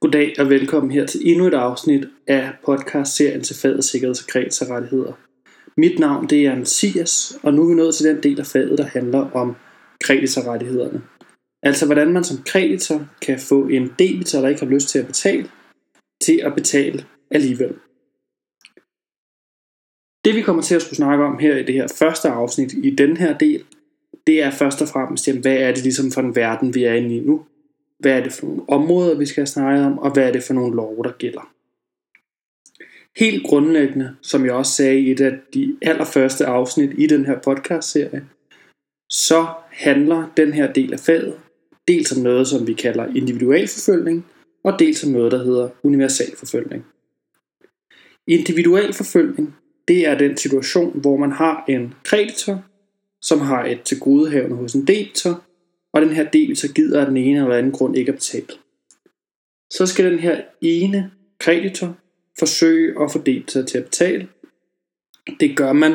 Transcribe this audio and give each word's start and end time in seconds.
Goddag 0.00 0.34
og 0.38 0.50
velkommen 0.50 0.90
her 0.90 1.06
til 1.06 1.20
endnu 1.24 1.46
et 1.46 1.54
afsnit 1.54 2.08
af 2.26 2.50
podcast-serien 2.66 3.42
til 3.42 3.56
faget 3.56 3.84
sikkerheds- 3.84 4.22
og 4.22 4.28
kreditorrettigheder. 4.28 5.12
Mit 5.76 5.98
navn 5.98 6.26
det 6.26 6.46
er 6.46 6.56
Mathias, 6.56 7.38
og 7.42 7.54
nu 7.54 7.62
er 7.62 7.68
vi 7.68 7.74
nået 7.74 7.94
til 7.94 8.08
den 8.08 8.22
del 8.22 8.40
af 8.40 8.46
faget, 8.46 8.78
der 8.78 8.84
handler 8.84 9.30
om 9.30 9.56
kreditorrettighederne. 10.04 11.02
Altså 11.62 11.86
hvordan 11.86 12.12
man 12.12 12.24
som 12.24 12.42
kreditor 12.46 13.08
kan 13.22 13.38
få 13.38 13.66
en 13.66 13.88
debitor, 13.98 14.40
der 14.40 14.48
ikke 14.48 14.60
har 14.60 14.72
lyst 14.72 14.88
til 14.88 14.98
at 14.98 15.06
betale, 15.06 15.50
til 16.22 16.40
at 16.44 16.54
betale 16.54 17.04
alligevel. 17.30 17.74
Det 20.24 20.34
vi 20.34 20.42
kommer 20.42 20.62
til 20.62 20.74
at 20.74 20.82
skulle 20.82 20.96
snakke 20.96 21.24
om 21.24 21.38
her 21.38 21.56
i 21.56 21.62
det 21.62 21.74
her 21.74 21.88
første 21.98 22.28
afsnit 22.28 22.72
i 22.72 22.90
den 22.90 23.16
her 23.16 23.38
del, 23.38 23.64
det 24.26 24.42
er 24.42 24.50
først 24.50 24.82
og 24.82 24.88
fremmest, 24.88 25.28
jamen, 25.28 25.42
hvad 25.42 25.56
er 25.56 25.74
det 25.74 25.82
ligesom 25.82 26.10
for 26.10 26.20
en 26.20 26.36
verden, 26.36 26.74
vi 26.74 26.84
er 26.84 26.94
inde 26.94 27.16
i 27.16 27.20
nu? 27.20 27.44
Hvad 27.98 28.12
er 28.12 28.22
det 28.22 28.32
for 28.32 28.46
nogle 28.46 28.68
områder, 28.68 29.18
vi 29.18 29.26
skal 29.26 29.46
snakke 29.46 29.84
om, 29.84 29.98
og 29.98 30.12
hvad 30.12 30.28
er 30.28 30.32
det 30.32 30.42
for 30.42 30.54
nogle 30.54 30.76
love, 30.76 31.02
der 31.04 31.12
gælder? 31.12 31.52
Helt 33.16 33.46
grundlæggende, 33.46 34.16
som 34.22 34.44
jeg 34.44 34.52
også 34.52 34.72
sagde 34.72 35.00
i 35.00 35.10
et 35.10 35.20
af 35.20 35.38
de 35.54 35.76
allerførste 35.82 36.46
afsnit 36.46 36.90
i 36.98 37.06
den 37.06 37.26
her 37.26 37.38
podcast-serie, 37.40 38.26
så 39.10 39.46
handler 39.70 40.32
den 40.36 40.52
her 40.52 40.72
del 40.72 40.92
af 40.92 41.00
faget 41.00 41.40
dels 41.88 42.12
om 42.12 42.22
noget, 42.22 42.48
som 42.48 42.66
vi 42.66 42.72
kalder 42.72 43.06
individualforfølgning, 43.06 44.26
og 44.64 44.78
dels 44.78 45.04
om 45.04 45.10
noget, 45.10 45.32
der 45.32 45.44
hedder 45.44 45.68
universalforfølgning. 45.82 46.86
Individualforfølgning, 48.26 49.56
det 49.88 50.06
er 50.06 50.18
den 50.18 50.36
situation, 50.36 51.00
hvor 51.00 51.16
man 51.16 51.32
har 51.32 51.64
en 51.68 51.94
kreditor, 52.04 52.64
som 53.22 53.40
har 53.40 53.64
et 53.64 53.82
tilgodehavende 53.82 54.56
hos 54.56 54.74
en 54.74 54.86
debitor, 54.86 55.44
og 55.92 56.02
den 56.02 56.10
her 56.10 56.30
debitor 56.30 56.72
gider 56.72 57.00
af 57.00 57.06
den 57.06 57.16
ene 57.16 57.38
eller 57.38 57.56
anden 57.56 57.72
grund 57.72 57.96
ikke 57.96 58.12
at 58.12 58.18
betale. 58.18 58.46
Så 59.72 59.86
skal 59.86 60.10
den 60.10 60.18
her 60.18 60.42
ene 60.60 61.10
kreditor 61.40 61.96
forsøge 62.38 63.02
at 63.02 63.12
få 63.12 63.18
debitor 63.18 63.62
til 63.62 63.78
at 63.78 63.84
betale. 63.84 64.28
Det 65.40 65.56
gør 65.56 65.72
man 65.72 65.92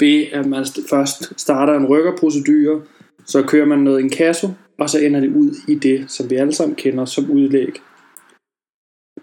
ved, 0.00 0.26
at 0.32 0.46
man 0.46 0.66
først 0.90 1.40
starter 1.40 1.74
en 1.74 1.86
rykkerprocedure, 1.86 2.82
så 3.26 3.42
kører 3.42 3.66
man 3.66 3.78
noget 3.78 4.00
inkasso, 4.00 4.48
og 4.78 4.90
så 4.90 4.98
ender 4.98 5.20
det 5.20 5.36
ud 5.36 5.54
i 5.68 5.74
det, 5.74 6.10
som 6.10 6.30
vi 6.30 6.36
alle 6.36 6.52
sammen 6.52 6.76
kender 6.76 7.04
som 7.04 7.30
udlæg. 7.30 7.72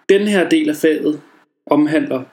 Den 0.10 0.28
her 0.28 0.50
del 0.50 0.70
af 0.70 0.76
faget 0.76 1.22
omhandler 1.66 2.24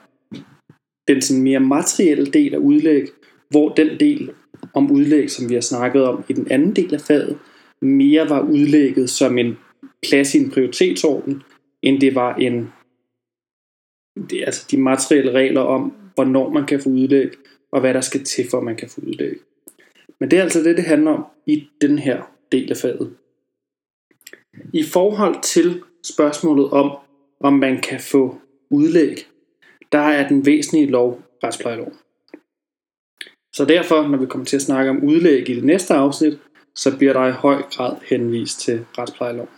den 1.07 1.21
sådan 1.21 1.43
mere 1.43 1.59
materielle 1.59 2.25
del 2.25 2.53
af 2.53 2.57
udlæg, 2.57 3.07
hvor 3.49 3.69
den 3.69 3.99
del 3.99 4.31
om 4.73 4.91
udlæg, 4.91 5.31
som 5.31 5.49
vi 5.49 5.53
har 5.53 5.61
snakket 5.61 6.03
om 6.03 6.23
i 6.29 6.33
den 6.33 6.51
anden 6.51 6.75
del 6.75 6.93
af 6.93 7.01
faget, 7.01 7.39
mere 7.81 8.29
var 8.29 8.41
udlægget 8.41 9.09
som 9.09 9.37
en 9.37 9.57
plads 10.03 10.35
i 10.35 10.37
en 10.37 10.51
prioritetsorden, 10.51 11.43
end 11.81 12.01
det 12.01 12.15
var 12.15 12.35
en 12.35 12.71
det 14.29 14.41
er 14.41 14.45
altså 14.45 14.67
de 14.71 14.77
materielle 14.77 15.31
regler 15.31 15.61
om, 15.61 15.93
hvornår 16.15 16.49
man 16.49 16.65
kan 16.65 16.79
få 16.79 16.89
udlæg, 16.89 17.29
og 17.71 17.81
hvad 17.81 17.93
der 17.93 18.01
skal 18.01 18.23
til, 18.23 18.49
for 18.49 18.57
at 18.57 18.63
man 18.63 18.75
kan 18.75 18.89
få 18.89 19.01
udlæg. 19.01 19.37
Men 20.19 20.31
det 20.31 20.39
er 20.39 20.43
altså 20.43 20.63
det, 20.63 20.77
det 20.77 20.85
handler 20.85 21.11
om 21.11 21.25
i 21.45 21.67
den 21.81 21.99
her 21.99 22.21
del 22.51 22.71
af 22.71 22.77
faget. 22.77 23.13
I 24.73 24.83
forhold 24.83 25.41
til 25.43 25.83
spørgsmålet 26.03 26.69
om, 26.69 26.97
om 27.39 27.53
man 27.53 27.81
kan 27.81 27.99
få 27.99 28.37
udlæg, 28.69 29.27
der 29.91 29.99
er 29.99 30.27
den 30.27 30.45
væsentlige 30.45 30.85
lov 30.85 31.21
retsplejelov. 31.43 31.93
Så 33.53 33.65
derfor, 33.65 34.07
når 34.07 34.17
vi 34.17 34.25
kommer 34.25 34.45
til 34.45 34.55
at 34.55 34.61
snakke 34.61 34.89
om 34.89 35.03
udlæg 35.03 35.49
i 35.49 35.55
det 35.55 35.63
næste 35.63 35.93
afsnit, 35.93 36.39
så 36.79 36.97
bliver 36.97 37.13
der 37.13 37.27
i 37.27 37.31
høj 37.31 37.61
grad 37.61 37.97
henvist 38.09 38.59
til 38.59 38.85
retsplejelov. 38.97 39.49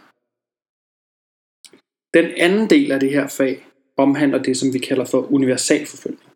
Den 2.13 2.31
anden 2.37 2.69
del 2.69 2.91
af 2.91 2.99
det 2.99 3.11
her 3.11 3.27
fag 3.27 3.67
omhandler 3.97 4.43
det, 4.43 4.57
som 4.57 4.73
vi 4.73 4.79
kalder 4.79 5.05
for 5.05 5.33
universalforfølgning. 5.33 6.29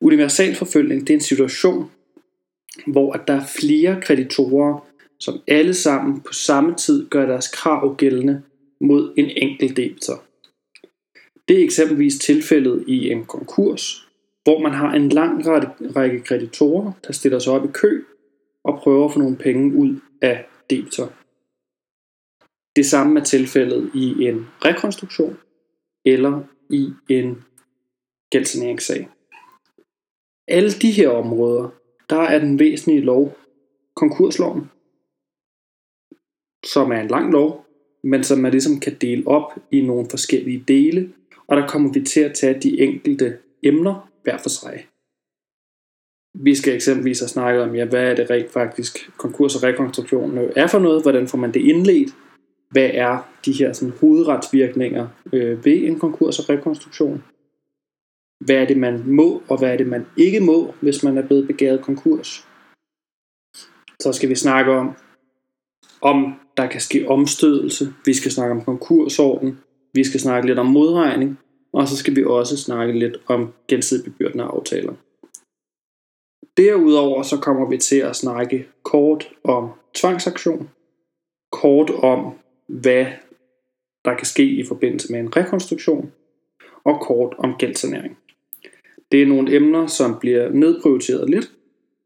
Universalforfølgning 0.00 1.00
det 1.00 1.10
er 1.10 1.14
en 1.14 1.20
situation, 1.20 1.90
hvor 2.86 3.12
der 3.12 3.34
er 3.34 3.46
flere 3.60 4.00
kreditorer, 4.02 4.86
som 5.20 5.40
alle 5.48 5.74
sammen 5.74 6.20
på 6.20 6.32
samme 6.32 6.74
tid 6.74 7.08
gør 7.08 7.26
deres 7.26 7.48
krav 7.48 7.96
gældende 7.96 8.42
mod 8.80 9.14
en 9.16 9.30
enkelt 9.36 9.76
debitor. 9.76 10.22
Det 11.48 11.60
er 11.60 11.64
eksempelvis 11.64 12.18
tilfældet 12.18 12.84
i 12.86 13.10
en 13.10 13.24
konkurs, 13.24 14.08
hvor 14.44 14.58
man 14.58 14.72
har 14.72 14.92
en 14.92 15.08
lang 15.08 15.46
række 15.96 16.20
kreditorer, 16.20 16.92
der 17.06 17.12
stiller 17.12 17.38
sig 17.38 17.52
op 17.52 17.64
i 17.64 17.72
kø 17.72 18.04
og 18.66 18.78
prøver 18.78 19.04
at 19.04 19.12
få 19.12 19.18
nogle 19.18 19.36
penge 19.36 19.76
ud 19.76 20.00
af 20.22 20.46
debitor. 20.70 21.12
Det 22.76 22.86
samme 22.86 23.20
er 23.20 23.24
tilfældet 23.24 23.90
i 23.94 24.24
en 24.24 24.46
rekonstruktion 24.64 25.36
eller 26.04 26.42
i 26.70 26.92
en 27.08 27.44
gældsaneringssag. 28.30 29.08
Alle 30.48 30.70
de 30.70 30.90
her 30.90 31.08
områder, 31.08 31.68
der 32.10 32.20
er 32.20 32.38
den 32.38 32.58
væsentlige 32.58 33.00
lov 33.00 33.36
konkursloven, 33.96 34.70
som 36.66 36.92
er 36.92 37.00
en 37.00 37.08
lang 37.08 37.32
lov, 37.32 37.66
men 38.04 38.24
som 38.24 38.38
man 38.38 38.52
ligesom 38.52 38.80
kan 38.80 38.96
dele 39.00 39.28
op 39.28 39.52
i 39.72 39.80
nogle 39.80 40.06
forskellige 40.10 40.64
dele, 40.68 41.12
og 41.46 41.56
der 41.56 41.68
kommer 41.68 41.92
vi 41.92 42.04
til 42.04 42.20
at 42.20 42.34
tage 42.34 42.60
de 42.60 42.80
enkelte 42.80 43.38
emner 43.62 44.10
hver 44.22 44.38
for 44.38 44.48
sig. 44.48 44.86
Vi 46.40 46.54
skal 46.54 46.74
eksempelvis 46.74 47.20
have 47.20 47.28
snakket 47.28 47.62
om, 47.62 47.74
ja, 47.74 47.84
hvad 47.84 48.10
er 48.10 48.14
det 48.14 48.30
rent 48.30 48.52
faktisk 48.52 49.10
konkurs 49.16 49.56
og 49.56 49.62
rekonstruktion 49.62 50.38
øh, 50.38 50.52
er 50.56 50.66
for 50.66 50.78
noget, 50.78 51.02
hvordan 51.02 51.28
får 51.28 51.38
man 51.38 51.54
det 51.54 51.60
indledt, 51.60 52.14
hvad 52.70 52.90
er 52.94 53.28
de 53.44 53.52
her 53.52 53.72
sådan, 53.72 53.94
hovedretsvirkninger 54.00 55.08
øh, 55.32 55.64
ved 55.64 55.76
en 55.76 55.98
konkurs 55.98 56.38
og 56.38 56.48
rekonstruktion, 56.48 57.24
hvad 58.40 58.56
er 58.56 58.66
det 58.66 58.76
man 58.76 59.02
må, 59.06 59.42
og 59.48 59.58
hvad 59.58 59.72
er 59.72 59.76
det 59.76 59.86
man 59.86 60.06
ikke 60.16 60.40
må, 60.40 60.74
hvis 60.80 61.02
man 61.02 61.18
er 61.18 61.26
blevet 61.26 61.46
begæret 61.46 61.82
konkurs. 61.82 62.48
Så 64.00 64.12
skal 64.12 64.28
vi 64.28 64.34
snakke 64.34 64.72
om, 64.72 64.96
om 66.00 66.34
der 66.56 66.66
kan 66.66 66.80
ske 66.80 67.08
omstødelse, 67.08 67.94
vi 68.04 68.14
skal 68.14 68.30
snakke 68.30 68.54
om 68.54 68.64
konkursorden, 68.64 69.58
vi 69.94 70.04
skal 70.04 70.20
snakke 70.20 70.48
lidt 70.48 70.58
om 70.58 70.66
modregning, 70.66 71.38
og 71.72 71.88
så 71.88 71.96
skal 71.96 72.16
vi 72.16 72.24
også 72.24 72.56
snakke 72.56 72.98
lidt 72.98 73.16
om 73.26 73.52
gensidig 73.68 74.04
bebyrdende 74.04 74.44
aftaler. 74.44 74.92
Derudover 76.56 77.22
så 77.22 77.36
kommer 77.36 77.68
vi 77.68 77.78
til 77.78 77.96
at 77.96 78.16
snakke 78.16 78.66
kort 78.82 79.32
om 79.44 79.70
tvangsaktion, 79.94 80.70
kort 81.52 81.90
om 81.90 82.34
hvad 82.66 83.06
der 84.04 84.16
kan 84.16 84.26
ske 84.26 84.44
i 84.44 84.64
forbindelse 84.64 85.12
med 85.12 85.20
en 85.20 85.36
rekonstruktion, 85.36 86.12
og 86.84 87.00
kort 87.00 87.34
om 87.38 87.54
gældsanering. 87.58 88.18
Det 89.12 89.22
er 89.22 89.26
nogle 89.26 89.56
emner, 89.56 89.86
som 89.86 90.18
bliver 90.20 90.50
nedprioriteret 90.50 91.30
lidt, 91.30 91.52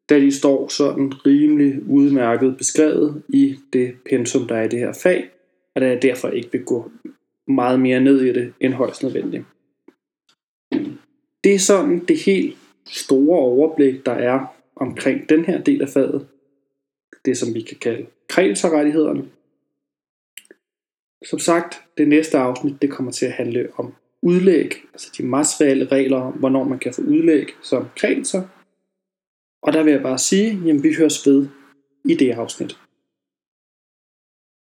da 0.08 0.20
de 0.20 0.32
står 0.32 0.68
sådan 0.68 1.26
rimelig 1.26 1.90
udmærket 1.90 2.56
beskrevet 2.56 3.22
i 3.28 3.56
det 3.72 3.96
pensum, 4.10 4.48
der 4.48 4.56
er 4.56 4.62
i 4.62 4.68
det 4.68 4.78
her 4.78 4.92
fag, 5.02 5.30
og 5.74 5.80
da 5.80 5.94
er 5.94 6.00
derfor 6.00 6.28
ikke 6.28 6.52
vil 6.52 6.64
gå 6.64 6.90
meget 7.48 7.80
mere 7.80 8.00
ned 8.00 8.20
i 8.20 8.32
det 8.32 8.52
end 8.60 8.74
højst 8.74 9.02
nødvendigt. 9.02 9.44
Det 11.44 11.54
er 11.54 11.58
sådan 11.58 11.98
det 11.98 12.18
helt 12.18 12.56
store 12.90 13.38
overblik, 13.38 14.06
der 14.06 14.12
er 14.12 14.46
omkring 14.76 15.28
den 15.28 15.44
her 15.44 15.62
del 15.62 15.82
af 15.82 15.88
faget. 15.88 16.26
Det 17.24 17.38
som 17.38 17.54
vi 17.54 17.60
kan 17.60 17.76
kalde 17.76 18.06
kreditorrettighederne. 18.28 19.28
Som 21.26 21.38
sagt, 21.38 21.82
det 21.98 22.08
næste 22.08 22.38
afsnit 22.38 22.82
det 22.82 22.90
kommer 22.90 23.12
til 23.12 23.26
at 23.26 23.32
handle 23.32 23.68
om 23.76 23.94
udlæg, 24.22 24.74
altså 24.92 25.10
de 25.18 25.22
materielle 25.22 25.86
regler 25.86 26.20
om, 26.20 26.32
hvornår 26.32 26.64
man 26.64 26.78
kan 26.78 26.94
få 26.94 27.02
udlæg 27.02 27.46
som 27.62 27.86
kreditor. 27.96 28.50
Og 29.62 29.72
der 29.72 29.82
vil 29.82 29.92
jeg 29.92 30.02
bare 30.02 30.18
sige, 30.18 30.60
jamen 30.66 30.82
vi 30.82 30.94
høres 30.94 31.26
ved 31.26 31.48
i 32.04 32.14
det 32.14 32.30
afsnit. 32.30 32.78